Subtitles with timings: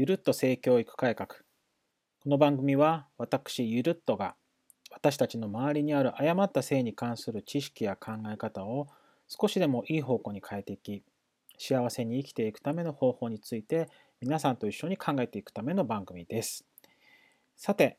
[0.00, 1.28] ゆるっと性教育改革。
[1.28, 1.34] こ
[2.30, 4.34] の番組は私ゆるっとが
[4.90, 8.86] 私たちの周りにある誤った性に関する知識や考え方を
[9.28, 11.02] 少しでもいい方向に変えていき
[11.58, 13.90] 幸せに生きていくための方法について
[14.22, 16.64] 皆さんと一緒に考えていくための番組です。
[17.58, 17.98] さて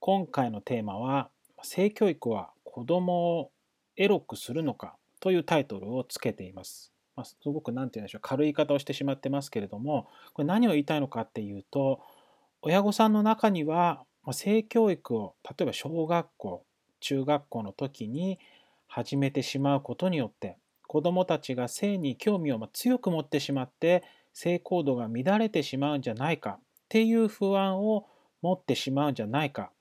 [0.00, 1.30] 今回のテーマは
[1.62, 3.50] 性教育は子供を
[3.96, 6.92] エロくするのかというタイトルをつけています。
[7.18, 12.00] まあ、すごく何て言うんでしょう軽い言い方をしてしまってますけれどもこれ何を言いたいのかっていうと
[12.62, 16.62] 親御さんの中には性教育を例えば小学校
[17.00, 18.38] 中学校の時に
[18.86, 28.06] 始めてしまうことによって子どもたちが性に興味を強く持ってしまって性行動が乱れてしまうんじゃないかっていう不安を
[28.42, 29.72] 持ってしまうんじゃないか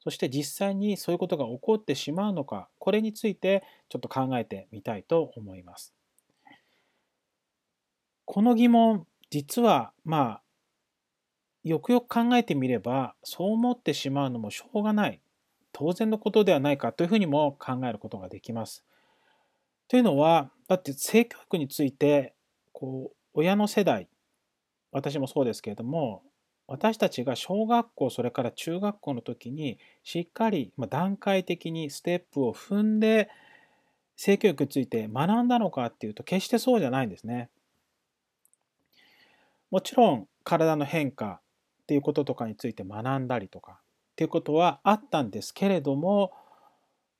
[0.00, 5.95] そして実際にそういうことが起こってしまうのかこれについてちょっと考えてみたいと思います。
[8.26, 10.42] この疑問実はまあ
[11.64, 15.20] よくよく考えてみればそう思ってしまうのもしょうがない
[15.72, 18.84] 当然のことではないかというふうにも考えることができます。
[19.88, 22.34] というのはだって性教育について
[22.72, 24.08] こう親の世代
[24.90, 26.22] 私もそうですけれども
[26.66, 33.28] 私たちが小学校それから中学校の時にしっかり段階的にステップを踏んで
[34.16, 37.50] 性教育について学んだのかっていうと決してそうじゃないんですね。
[39.70, 41.40] もちろん体の変化
[41.82, 43.84] っていうこととかについて学んだりとかっ
[44.16, 46.32] ていうことはあったんですけれども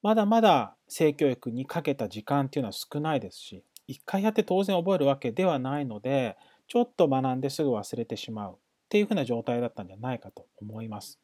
[0.02, 6.36] まだまだ性教育にかけた時間っていうのは少ないですし一回やって当然覚えるわけではないので
[6.68, 8.56] ちょっと学んですぐ忘れてしまうっ
[8.88, 11.18] ていうふうな状態だったんじゃないかと思います。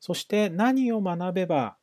[0.00, 1.76] そして何を学べば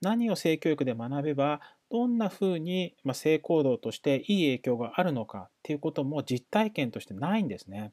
[0.00, 7.92] 何を性教育で学べばどんなふうに性行動としていい影響があるのかっていうことも実体験としてないんですね。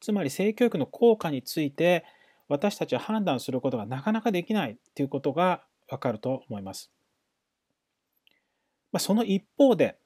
[0.00, 2.04] つまり性教育の効果について
[2.48, 6.90] 私たちは判断することがなかなかできないっていうことがわかると思います。
[8.92, 9.98] まあその一方で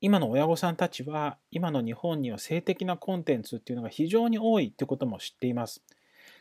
[0.00, 5.82] 今の親御さんたちは今の日本には性的なコンテンツっていうのが非常に多いっていうことも知っています。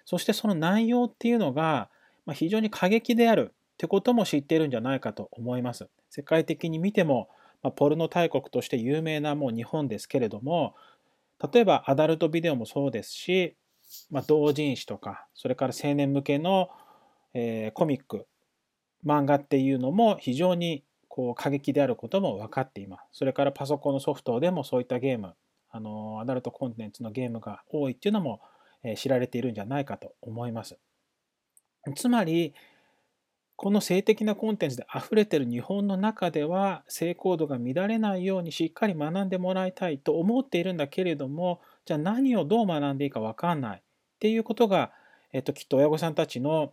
[0.06, 1.90] そしてその内容っていうのが
[2.34, 5.88] 非常に過激であるってことも知っているんじゃないかと思います。
[6.10, 7.30] 世界的に見ても、
[7.62, 10.74] まあ、ポルノ大国として有名なもう日本ですけれども
[11.54, 13.56] 例えばアダルトビデオもそうですし、
[14.10, 16.70] まあ、同人誌とかそれから青年向けの、
[17.36, 18.26] えー、コミック
[19.06, 23.20] 漫画っていうのも非常にこう過激であることも分かっています。
[23.20, 25.36] それからパソコンのソフトでもそういったゲーム
[25.70, 28.42] あのアダルトコンテンツのゲームが多いっていうのも、
[28.84, 30.80] えー、知られているんじゃないかと思います。
[31.96, 32.54] つまり
[33.57, 43.84] この性的なコンテンツで溢れてる日本の中では性行動が乱れないようにしっかり学んでもらいたいと思っているんだけれどもじゃあ何をどう学んでいいか分かんないっ
[44.19, 44.91] ていうことが、
[45.34, 46.72] えっと、きっと親御さんたちの、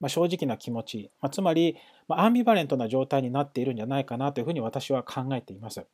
[0.00, 1.76] ま、正直な気持ち、ま、つまり、
[2.08, 5.84] ま、アンビバレントな状態になっているんじゃないかなというふうに私は考えています。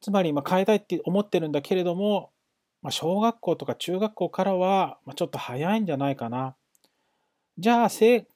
[0.00, 2.30] つまり、ま、変えたいって思ってるんだけれども、
[2.82, 6.54] ま、小学校とか中学校からは、ま、ちょっと早いんじゃないかな。
[7.58, 8.26] じゃあ性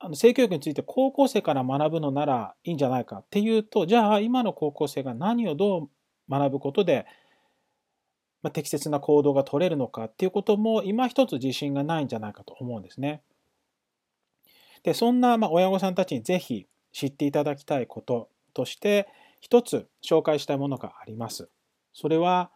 [0.00, 5.88] あの性教育について高校生から学ぶのならいいんじゃないかっていうとじゃあ今の高校生が何をどう
[6.30, 7.06] 学ぶことで、
[8.42, 13.22] まあ、適切な行動が取れるのかっていうことも今一つ自信がないんじゃないかと思うんですね。
[14.84, 19.08] でそんなまあ親御さんたちにぜひ知っていただきたいこととして
[19.40, 21.48] 一つ紹介したいものがあります。
[21.92, 22.50] それは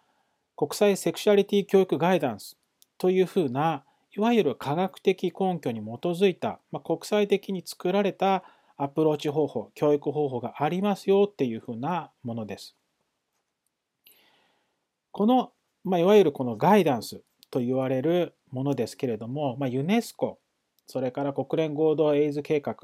[0.56, 2.56] 国際セクシャリティ教育ガイダンス
[2.98, 8.44] というふうないわゆる科学的根拠に基づいた、まあ、国際的に作られた
[8.76, 12.76] アプローチ方法、教育方法がありますよっていうふうなものです。
[15.12, 15.52] この、
[15.84, 20.38] まあ、いわゆるこのガイダンスと言われるものですけれども、まあ、ユネスコ、
[20.86, 22.76] それから国連合同エイズ計画、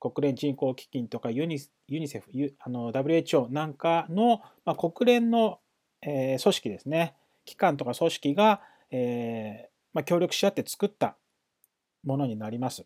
[0.00, 2.30] 国連人口基金とかユニユニセフ、
[2.60, 5.58] あの WHO なんかの、まあ、国連の、
[6.00, 11.16] えー、組織ですね、機関とか組織が、えーまあ、協力し合って作った
[12.04, 12.84] ものになります。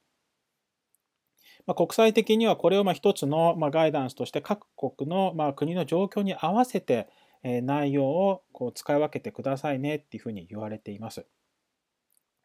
[1.67, 7.09] まあ、国際的にはこれをまあ一つのまあガイダンスとして各国のまあ国の状況に合わせて
[7.43, 11.27] 内容をこう使い分けてくださいねっていうふうに言われています。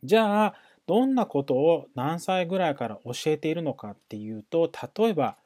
[0.03, 0.55] じゃあ
[0.87, 5.37] どんなことを何歳ぐらいから教えているのかっていうと例えば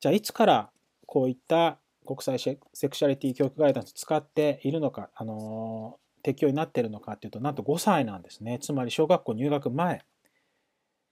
[0.00, 0.70] じゃあいつから
[1.06, 8.58] こういった国際セクシャリティ教育ガイダンス使っているのか、あの適用になっているのかっていうとなんと5歳なんですね。
[8.60, 10.02] つまり小学校入学前。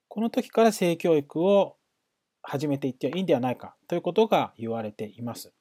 [0.07, 1.77] この時から性教育を
[2.41, 3.75] 始めていってはいいんではないか。
[3.87, 5.53] ということが言われています。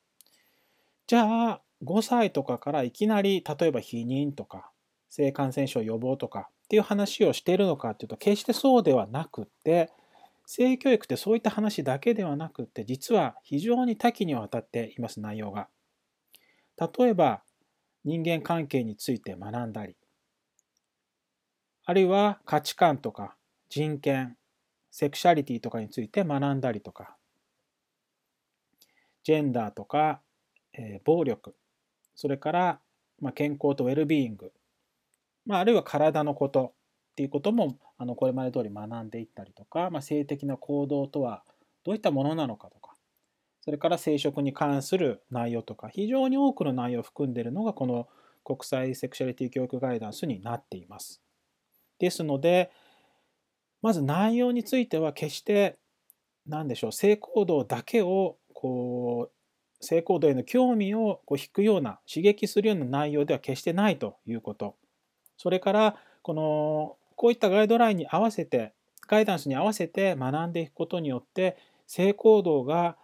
[1.07, 4.71] じゃあ5歳とかからいきなり例えば避妊とか
[5.09, 9.91] 性感染症予防とかっていう話をしているのかっていうと決してそうではなくって
[10.47, 15.69] 性教育ってそういった話だけではなくって実は非常に多岐にわたっています内容が。
[16.79, 17.43] 例えば
[18.05, 19.97] 人間関係について学んだり
[21.85, 23.35] あるいは価値観とか
[23.69, 24.37] 人権
[24.91, 27.17] セクシャリティとかについて学んだりとか
[29.23, 30.21] ジェンダーとか、
[30.73, 31.55] えー、暴力
[32.15, 32.81] それから、
[33.21, 34.53] まあ、健康とウェルビーイング、
[35.47, 36.73] まあ、あるいは体のこと
[37.13, 41.43] っていうこともあのこれまで通り学んでいったりとか、まあ、性的な行動とは
[41.85, 42.90] どういったものなのかとか
[43.71, 48.09] それから生殖に関する内容とか非常に多くの内容を含んでいるのがこの
[48.43, 51.23] 国際セクシャリティ教育ガイダンスになっています。
[52.01, 52.73] ですので
[53.81, 55.79] まず内容については決して
[56.49, 64.75] 何でしょう性行動だけをこう性行動への興味をこう引くような刺激するような内容では決してないということ
[65.37, 68.75] それからこのこういったガイドラインに合わせて
[69.07, 71.57] ガイダンスに合わせて学んでいくことによって
[71.87, 72.97] 性行動が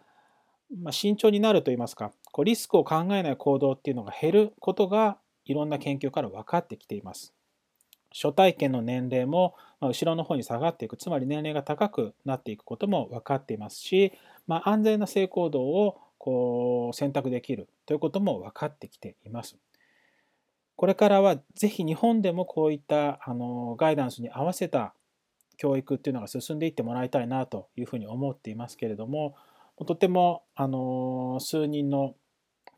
[0.74, 7.32] まあ慎重になるといいますかこうリスクを考えない行動っていうのが減ることがいろんな研究から分かってきています。
[8.12, 14.12] 初体験の年齢も後ろの方に下がっていくつまり年齢が高くなっていくことも分かっていますし、
[14.46, 19.56] まあ、安全な性行動をこう選択できるということも分かってきています。
[20.76, 24.94] これからはぜひ日本でもこういったあのガイダンスに合わせた
[25.56, 29.36] 教育っていうのが進んでいってもらいたいなというふうに思っていますけれども
[29.84, 32.14] とてもあの数人の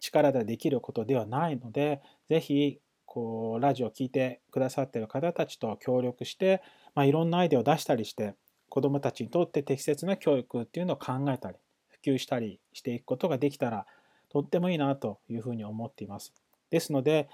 [0.01, 6.63] 力でできることではないのでぜひこうラジオを聴いてくださっている方たちと協力して、
[6.95, 8.35] まあ、いろんなアイデアを出したりして
[8.69, 11.57] 子どもたちにとって適切な教育っていうのを考えたり
[11.89, 13.87] 普及したりしていくことができたら
[14.29, 16.35] とってもいいなというふうに思っています。
[16.71, 17.29] ですので、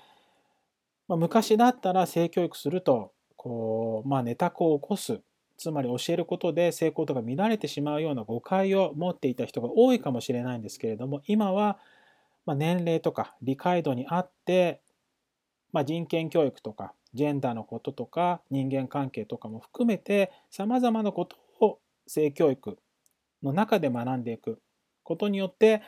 [1.08, 5.20] まあ、昔だったら性教育するとこう、まあ、ネタ子を起こす
[5.56, 11.78] つまり教えることで性行動が乱れてしまうような誤解を持っていた人が多いかもしれないんですけれども今は
[12.46, 14.80] 年齢とか理解度にあって
[15.74, 22.78] まあ、人権教育とかジェンダーのこととか人間関係とかも含めてさまざまなことを性教育
[23.42, 24.60] の中で学んでいく
[25.02, 25.82] ことによって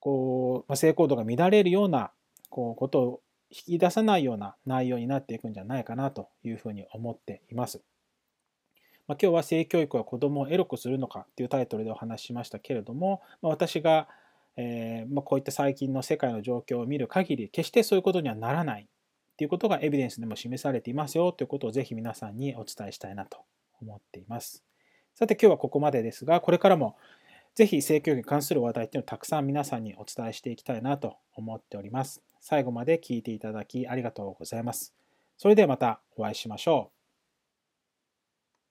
[0.00, 2.12] こう、まあ、性行動が乱れるような
[2.48, 3.20] こうことを
[3.50, 7.82] 引き出さないような内容になっていくんじゃないかなというふうに思っています。
[9.10, 14.06] ま、今日は性教育は子どもをエロくするのかというタイトルでお話ししましたけれども、ま、私が
[14.56, 18.88] え、ま、こういった最近の世界の状況を見る限り決してそういうことにはならない
[19.36, 23.38] ということがエビデンスでも示されていますよということをぜひ皆さんにお伝えしたいなと
[23.80, 24.62] 思っています。
[25.16, 26.96] さて今日はここまでですがこれからも
[27.56, 32.22] ぜひ性教育に関する話題っていうのをたくさん皆さんにお伝えしていきたいなと思っております。
[32.40, 34.94] 最後まで聞いていただきありがとうございます。
[35.36, 36.99] それではまたお会いしましょう。